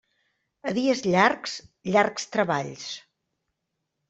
[0.71, 1.53] A dies llargs,
[1.97, 2.89] llargs treballs.